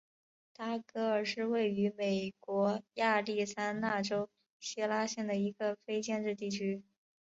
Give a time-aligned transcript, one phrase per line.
[0.51, 4.27] 达格尔是位于美国亚利桑那州
[4.59, 6.81] 希拉县的一个非建制地区。